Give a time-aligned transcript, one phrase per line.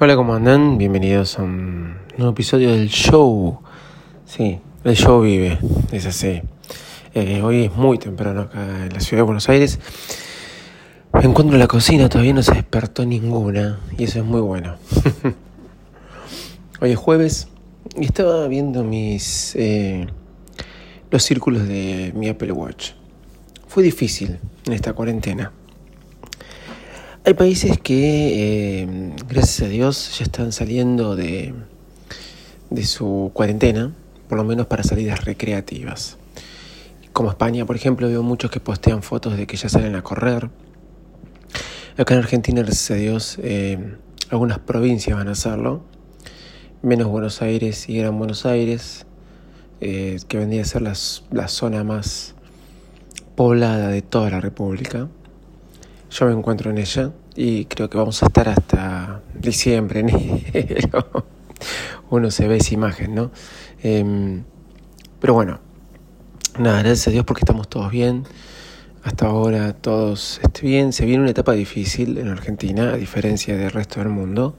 [0.00, 0.78] Hola, ¿cómo andan?
[0.78, 3.58] Bienvenidos a un nuevo episodio del show.
[4.26, 5.58] Sí, el show vive,
[5.90, 6.40] es así.
[7.14, 9.80] Eh, hoy es muy temprano acá en la ciudad de Buenos Aires.
[11.12, 14.76] Me encuentro en la cocina, todavía no se despertó ninguna y eso es muy bueno.
[16.80, 17.48] hoy es jueves
[17.96, 20.06] y estaba viendo mis eh,
[21.10, 22.92] los círculos de mi Apple Watch.
[23.66, 25.50] Fue difícil en esta cuarentena.
[27.28, 31.52] Hay países que, eh, gracias a Dios, ya están saliendo de,
[32.70, 33.92] de su cuarentena,
[34.30, 36.16] por lo menos para salidas recreativas.
[37.12, 40.48] Como España, por ejemplo, veo muchos que postean fotos de que ya salen a correr.
[41.98, 43.96] Acá en Argentina, gracias a Dios, eh,
[44.30, 45.82] algunas provincias van a hacerlo,
[46.80, 49.04] menos Buenos Aires y Gran Buenos Aires,
[49.82, 52.34] eh, que vendría a ser la zona más
[53.36, 55.08] poblada de toda la República.
[56.10, 60.00] Yo me encuentro en ella y creo que vamos a estar hasta diciembre,
[60.52, 61.26] enero.
[62.10, 63.30] Uno se ve esa imagen, ¿no?
[63.82, 64.42] Em,
[65.20, 65.60] pero bueno,
[66.58, 68.24] nada, gracias a Dios porque estamos todos bien.
[69.04, 70.92] Hasta ahora todos estén bien.
[70.94, 74.56] Se viene una etapa difícil en Argentina, a diferencia del resto del mundo.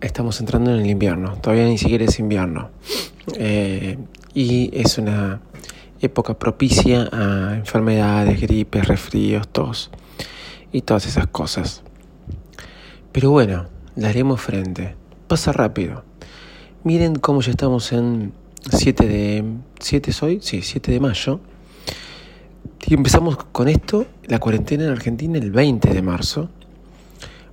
[0.00, 2.70] Estamos entrando en el invierno, todavía ni siquiera es invierno.
[3.34, 3.98] Eh,
[4.32, 5.42] y es una
[6.00, 9.90] época propicia a enfermedades, gripes, resfríos, tos
[10.72, 11.82] y todas esas cosas.
[13.12, 14.94] Pero bueno, le haremos frente.
[15.26, 16.04] Pasa rápido.
[16.84, 18.32] Miren cómo ya estamos en
[18.70, 19.44] 7 de...
[19.78, 20.38] ¿7 es hoy?
[20.40, 21.40] Sí, 7 de mayo.
[22.86, 26.50] Y empezamos con esto, la cuarentena en Argentina el 20 de marzo.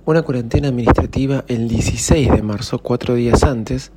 [0.04, 3.92] Una cuarentena administrativa el 16 de marzo, cuatro días antes.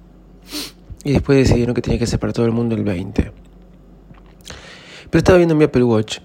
[1.03, 3.31] Y después decidieron que tenía que ser para todo el mundo el 20.
[5.09, 6.19] Pero estaba viendo mi Apple Watch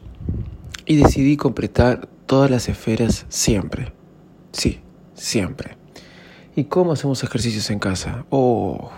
[0.85, 3.93] y decidí completar todas las esferas siempre.
[4.53, 4.81] Sí,
[5.15, 5.77] siempre.
[6.55, 8.25] ¿Y cómo hacemos ejercicios en casa?
[8.31, 8.91] Oh.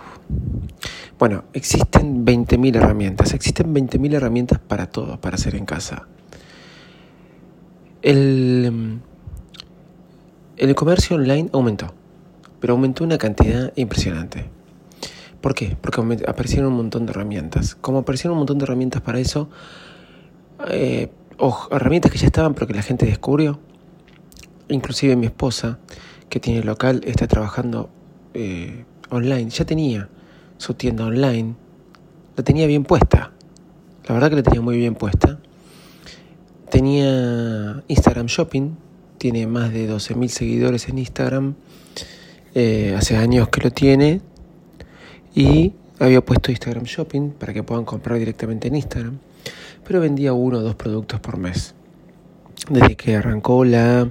[1.18, 6.06] Bueno, existen 20.000 herramientas, existen 20.000 herramientas para todo, para hacer en casa.
[8.02, 9.00] El,
[10.56, 11.92] el comercio online aumentó,
[12.60, 14.48] pero aumentó una cantidad impresionante.
[15.40, 15.76] ¿Por qué?
[15.80, 17.74] Porque aparecieron un montón de herramientas.
[17.74, 19.48] Como aparecieron un montón de herramientas para eso,
[20.70, 21.10] eh,
[21.70, 23.58] herramientas que ya estaban pero que la gente descubrió.
[24.68, 25.78] Inclusive mi esposa,
[26.28, 27.88] que tiene local, está trabajando
[28.34, 29.50] eh, online.
[29.50, 30.08] Ya tenía
[30.58, 31.54] su tienda online.
[32.36, 33.32] La tenía bien puesta.
[34.06, 35.38] La verdad que la tenía muy bien puesta.
[36.70, 38.76] Tenía Instagram Shopping.
[39.16, 41.54] Tiene más de 12.000 seguidores en Instagram.
[42.54, 44.20] Eh, hace años que lo tiene.
[45.34, 49.18] Y había puesto Instagram Shopping para que puedan comprar directamente en Instagram
[49.88, 51.74] pero vendía uno o dos productos por mes.
[52.68, 54.10] Desde que arrancó la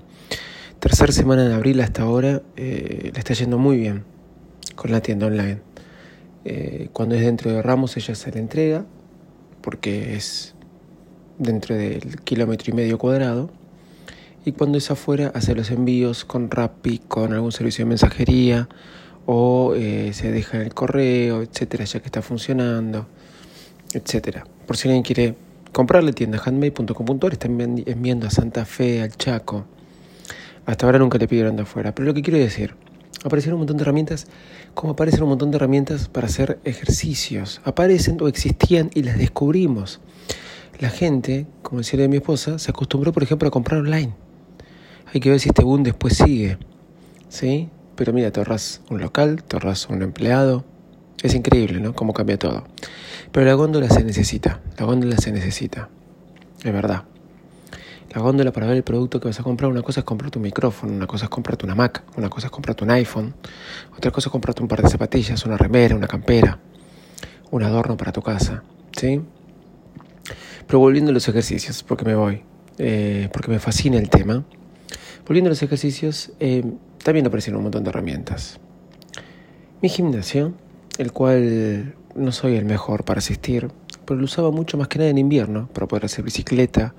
[0.79, 4.03] tercera semana de abril hasta ahora, eh, le está yendo muy bien
[4.75, 5.59] con la tienda online.
[6.45, 8.85] Eh, cuando es dentro de Ramos, ella se la entrega,
[9.61, 10.55] porque es
[11.37, 13.51] dentro del kilómetro y medio cuadrado.
[14.45, 18.67] Y cuando es afuera, hace los envíos con Rappi, con algún servicio de mensajería,
[19.27, 23.05] o eh, se deja en el correo, etcétera, ya que está funcionando,
[23.93, 24.47] etcétera.
[24.65, 25.46] Por si alguien quiere
[25.77, 29.67] comprarle tienda handmade.com.ar, están enviando a Santa Fe, al Chaco.
[30.65, 31.93] Hasta ahora nunca le pidieron de afuera.
[31.93, 32.73] Pero lo que quiero decir,
[33.23, 34.25] aparecieron un montón de herramientas,
[34.73, 37.61] como aparecen un montón de herramientas para hacer ejercicios.
[37.63, 39.99] Aparecen o existían y las descubrimos.
[40.79, 44.15] La gente, como decía de mi esposa, se acostumbró, por ejemplo, a comprar online.
[45.13, 46.57] Hay que ver si este boom después sigue.
[47.29, 47.69] ¿Sí?
[47.95, 48.41] Pero mira, te
[48.89, 49.57] un local, te
[49.89, 50.65] un empleado,
[51.21, 51.93] es increíble, ¿no?
[51.93, 52.63] Cómo cambia todo.
[53.31, 55.89] Pero la góndola se necesita, la góndola se necesita,
[56.63, 57.03] es verdad.
[58.13, 60.43] La góndola para ver el producto que vas a comprar, una cosa es comprarte un
[60.43, 63.35] micrófono, una cosa es comprarte una Mac, una cosa es comprarte un iPhone,
[63.95, 66.59] otra cosa es comprarte un par de zapatillas, una remera, una campera,
[67.51, 68.63] un adorno para tu casa,
[68.95, 69.21] ¿sí?
[70.65, 72.43] Pero volviendo a los ejercicios, porque me voy,
[72.77, 74.45] eh, porque me fascina el tema,
[75.25, 76.63] volviendo a los ejercicios, eh,
[77.03, 78.59] también aparecieron un montón de herramientas.
[79.81, 80.53] Mi gimnasio
[80.97, 83.69] el cual no soy el mejor para asistir,
[84.05, 86.95] pero lo usaba mucho más que nada en invierno, para poder hacer bicicleta,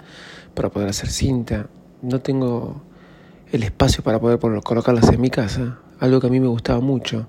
[0.54, 1.68] para poder hacer cinta.
[2.02, 2.82] No tengo
[3.50, 7.26] el espacio para poder colocarlas en mi casa, algo que a mí me gustaba mucho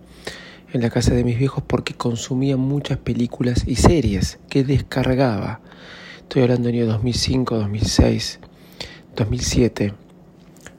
[0.71, 5.61] en la casa de mis viejos porque consumía muchas películas y series que descargaba.
[6.19, 8.39] Estoy hablando del año 2005, 2006,
[9.15, 9.93] 2007.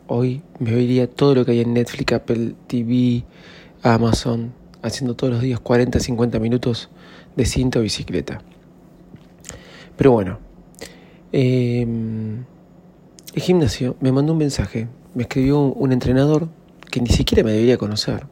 [0.06, 3.25] Hoy me oiría todo lo que hay en Netflix, Apple TV,
[3.82, 4.52] Amazon,
[4.82, 6.91] haciendo todos los días 40, 50 minutos
[7.37, 8.43] de cinta o bicicleta.
[9.97, 10.38] Pero bueno,
[11.32, 12.44] em,
[13.35, 16.49] el gimnasio me mandó un mensaje, me escribió un entrenador
[16.91, 18.27] que ni siquiera me debería conocer.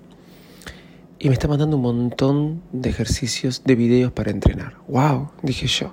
[1.20, 4.76] Y me está mandando un montón de ejercicios, de videos para entrenar.
[4.86, 5.30] ¡Wow!
[5.42, 5.92] Dije yo.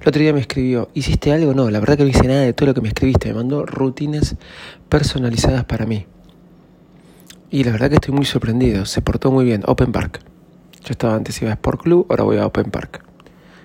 [0.00, 1.54] El otro día me escribió, ¿hiciste algo?
[1.54, 3.28] No, la verdad que no hice nada de todo lo que me escribiste.
[3.28, 4.34] Me mandó rutinas
[4.88, 6.06] personalizadas para mí.
[7.56, 8.84] Y la verdad que estoy muy sorprendido.
[8.84, 9.62] Se portó muy bien.
[9.64, 10.20] Open Park.
[10.84, 13.02] Yo estaba antes, iba a Sport Club, ahora voy a Open Park.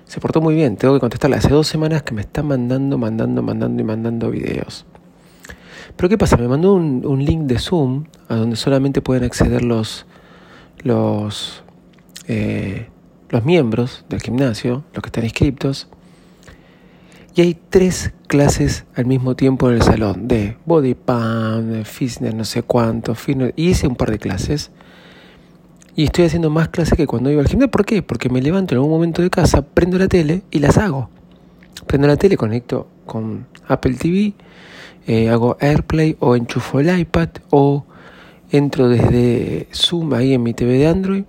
[0.05, 0.77] Se portó muy bien.
[0.77, 1.35] Tengo que contestarle.
[1.35, 4.85] Hace dos semanas que me está mandando, mandando, mandando y mandando videos.
[5.97, 6.37] Pero ¿qué pasa?
[6.37, 10.05] Me mandó un, un link de Zoom a donde solamente pueden acceder los
[10.83, 11.61] los,
[12.29, 12.87] eh,
[13.27, 15.89] los miembros del gimnasio, los que están inscriptos,
[17.35, 22.45] y hay tres clases al mismo tiempo en el salón, de body pump, fitness, no
[22.45, 24.71] sé cuánto, fitness, y hice un par de clases.
[25.95, 27.71] Y estoy haciendo más clases que cuando iba al gimnasio.
[27.71, 28.01] ¿Por qué?
[28.01, 31.09] Porque me levanto en algún momento de casa, prendo la tele y las hago.
[31.85, 34.33] Prendo la tele, conecto con Apple TV,
[35.07, 37.85] eh, hago AirPlay o enchufo el iPad o
[38.51, 41.23] entro desde Zoom ahí en mi TV de Android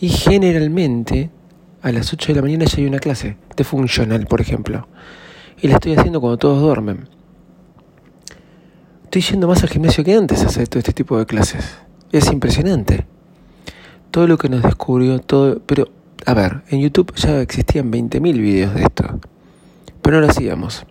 [0.00, 1.30] y generalmente
[1.82, 4.88] a las 8 de la mañana ya hay una clase de funcional, por ejemplo.
[5.62, 7.08] Y la estoy haciendo cuando todos duermen.
[9.04, 11.78] Estoy yendo más al gimnasio que antes a hacer todo este tipo de clases.
[12.12, 13.06] Es impresionante.
[14.10, 15.60] Todo lo que nos descubrió, todo...
[15.66, 15.88] Pero,
[16.26, 19.20] a ver, en YouTube ya existían 20.000 videos de esto.
[20.00, 20.86] Pero no lo hacíamos.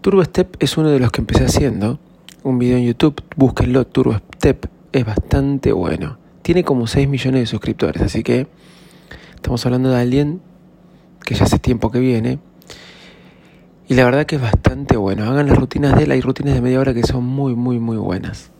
[0.00, 1.98] Turbo Step es uno de los que empecé haciendo.
[2.42, 6.18] Un video en YouTube, búsquenlo, Turbo Step es bastante bueno.
[6.42, 8.46] Tiene como 6 millones de suscriptores, así que
[9.34, 10.42] estamos hablando de alguien
[11.24, 12.38] que ya hace tiempo que viene.
[13.86, 15.24] Y la verdad que es bastante bueno.
[15.24, 17.96] Hagan las rutinas de él, hay rutinas de media hora que son muy, muy, muy
[17.96, 18.50] buenas.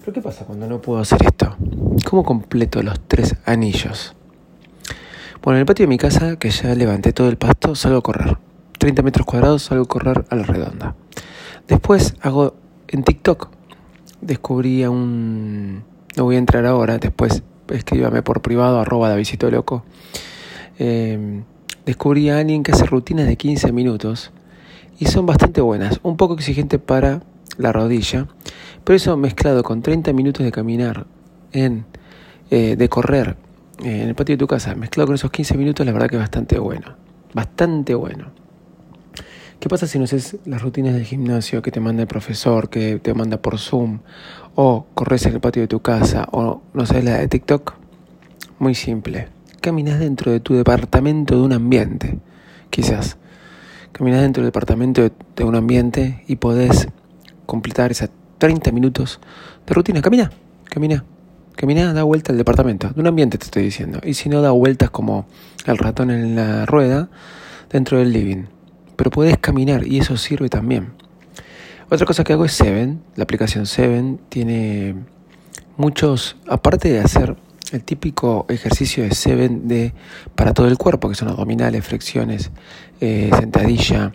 [0.00, 1.56] Pero ¿qué pasa cuando no puedo hacer esto?
[2.08, 4.14] ¿Cómo completo los tres anillos?
[5.42, 8.02] Bueno, en el patio de mi casa, que ya levanté todo el pasto, salgo a
[8.02, 8.38] correr.
[8.78, 10.94] 30 metros cuadrados salgo a correr a la redonda.
[11.68, 12.54] Después hago
[12.88, 13.48] en TikTok
[14.24, 15.84] descubrí a un...
[16.16, 19.84] No voy a entrar ahora, después escríbame por privado, arroba Davidito Loco.
[20.78, 21.42] Eh,
[21.86, 24.30] descubrí a alguien que hace rutinas de 15 minutos
[24.98, 27.22] y son bastante buenas, un poco exigente para
[27.58, 28.26] la rodilla,
[28.84, 31.06] pero eso mezclado con 30 minutos de caminar,
[31.52, 31.86] en,
[32.50, 33.36] eh, de correr
[33.82, 36.16] eh, en el patio de tu casa, mezclado con esos 15 minutos, la verdad que
[36.16, 36.96] es bastante bueno,
[37.32, 38.32] bastante bueno.
[39.60, 42.98] ¿Qué pasa si no haces las rutinas del gimnasio que te manda el profesor, que
[42.98, 44.00] te manda por Zoom,
[44.54, 47.74] o corres en el patio de tu casa, o no sabes la de TikTok?
[48.58, 49.28] Muy simple.
[49.64, 52.18] Caminas dentro de tu departamento de un ambiente,
[52.68, 53.16] quizás.
[53.92, 56.88] Caminas dentro del departamento de, un ambiente y podés
[57.46, 59.20] completar esos 30 minutos
[59.66, 60.02] de rutina.
[60.02, 60.30] Camina,
[60.64, 61.02] camina.
[61.56, 64.00] Camina, da vuelta al departamento, de un ambiente te estoy diciendo.
[64.04, 65.24] Y si no, da vueltas como
[65.64, 67.08] el ratón en la rueda
[67.70, 68.44] dentro del living
[68.96, 70.92] pero puedes caminar y eso sirve también.
[71.90, 74.94] Otra cosa que hago es Seven, la aplicación Seven tiene
[75.78, 77.36] muchos, aparte de hacer
[77.72, 79.92] el típico ejercicio de Seven de,
[80.34, 82.50] para todo el cuerpo, que son abdominales, flexiones,
[83.00, 84.12] eh, sentadilla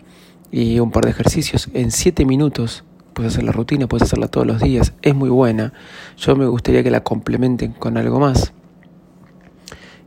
[0.50, 4.46] y un par de ejercicios, en 7 minutos puedes hacer la rutina, puedes hacerla todos
[4.46, 5.72] los días, es muy buena.
[6.16, 8.52] Yo me gustaría que la complementen con algo más.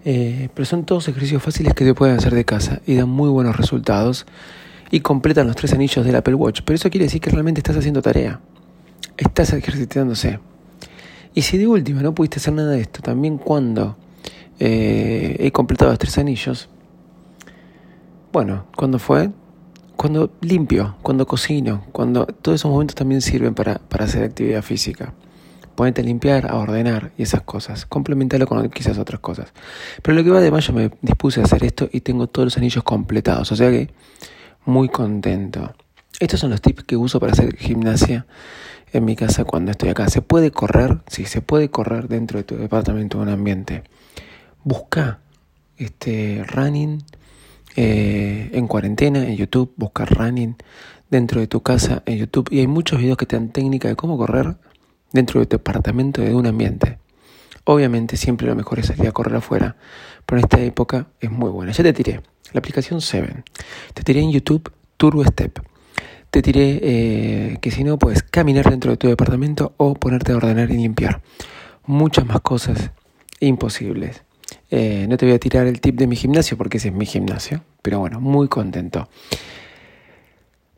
[0.06, 3.30] Eh, pero son todos ejercicios fáciles que te pueden hacer de casa y dan muy
[3.30, 4.25] buenos resultados
[4.92, 6.62] y completan los tres anillos del Apple Watch.
[6.66, 8.42] Pero eso quiere decir que realmente estás haciendo tarea.
[9.18, 10.39] Estás ejercitándose.
[11.33, 13.98] Y si de última no pudiste hacer nada de esto, también cuando
[14.60, 16.69] eh, he completado los tres anillos,
[18.31, 19.31] bueno, cuando fue?
[19.96, 25.13] Cuando limpio, cuando cocino, cuando todos esos momentos también sirven para, para hacer actividad física.
[25.75, 27.86] Ponete a limpiar, a ordenar y esas cosas.
[27.86, 29.53] Complementarlo con quizás otras cosas.
[30.01, 32.58] Pero lo que va de mayo me dispuse a hacer esto y tengo todos los
[32.58, 33.51] anillos completados.
[33.51, 33.89] O sea que
[34.65, 35.74] muy contento.
[36.20, 38.25] Estos son los tips que uso para hacer gimnasia
[38.91, 40.10] en mi casa cuando estoy acá.
[40.10, 41.00] ¿Se puede correr?
[41.08, 43.84] Sí, se puede correr dentro de tu departamento, un ambiente.
[44.63, 45.20] Busca
[45.77, 47.03] este running
[47.75, 50.55] eh, en cuarentena en YouTube, busca running
[51.10, 53.96] dentro de tu casa en YouTube y hay muchos videos que te dan técnica de
[53.96, 54.55] cómo correr
[55.12, 57.00] dentro de tu departamento de un ambiente.
[57.65, 59.75] Obviamente siempre lo mejor es salir correr afuera,
[60.25, 61.72] pero en esta época es muy buena.
[61.72, 63.43] Ya te tiré la aplicación Seven.
[63.93, 65.73] Te tiré en YouTube Turbo Step.
[66.34, 70.38] Te tiré eh, que si no puedes caminar dentro de tu departamento o ponerte a
[70.38, 71.22] ordenar y limpiar.
[71.86, 72.90] Muchas más cosas
[73.40, 74.24] imposibles.
[74.72, 77.06] Eh, no te voy a tirar el tip de mi gimnasio porque ese es mi
[77.06, 77.62] gimnasio.
[77.84, 79.08] Pero bueno, muy contento.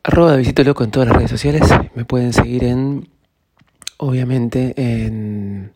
[0.04, 1.62] Arroba de Visito Loco en todas las redes sociales.
[1.96, 3.08] Me pueden seguir en,
[3.96, 5.72] obviamente, en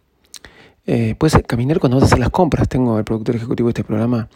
[0.86, 2.68] eh, puedes caminar cuando vas a hacer las compras.
[2.68, 4.28] Tengo el productor ejecutivo de este programa,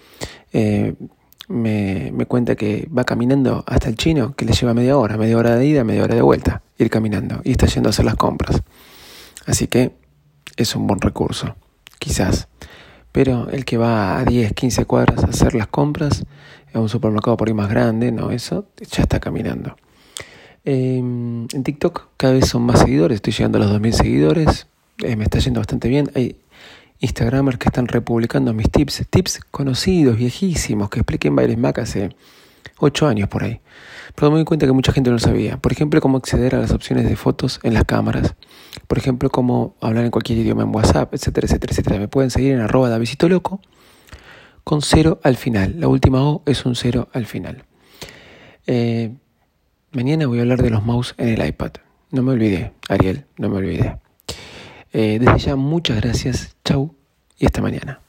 [1.47, 5.37] me, me, cuenta que va caminando hasta el chino, que le lleva media hora, media
[5.37, 8.15] hora de ida, media hora de vuelta, ir caminando, y está yendo a hacer las
[8.15, 8.61] compras.
[9.45, 9.93] Así que
[10.57, 11.55] es un buen recurso,
[11.99, 12.47] quizás.
[13.11, 16.25] Pero el que va a 10, 15 cuadras a hacer las compras,
[16.73, 19.75] a un supermercado por ahí más grande, no, eso ya está caminando.
[20.65, 24.67] Em, en TikTok cada vez son más seguidores, estoy llegando a los 2.000 seguidores,
[24.99, 26.09] eh, me está yendo bastante bien.
[26.15, 26.37] Hay
[27.03, 32.15] Instagramers que están republicando mis tips, tips conocidos, viejísimos, que expliqué en Bailes Mac hace
[32.79, 33.59] 8 años por ahí.
[34.15, 35.57] Pero me di cuenta que mucha gente no lo sabía.
[35.57, 38.35] Por ejemplo, cómo acceder a las opciones de fotos en las cámaras.
[38.87, 41.99] Por ejemplo, cómo hablar en cualquier idioma en WhatsApp, etcétera, etcétera, etcétera.
[41.99, 43.59] Me pueden seguir en arroba Davisito Loco
[44.63, 45.75] con cero al final.
[45.79, 47.65] La última O es un cero al final.
[48.65, 49.11] Eh,
[49.91, 51.71] mañana voy a hablar de los mouse en el iPad.
[52.11, 53.97] No me olvidé, Ariel, no me olvidé.
[54.93, 56.55] Eh, desde ya, muchas gracias.
[56.63, 56.95] Chau
[57.37, 58.02] y hasta mañana.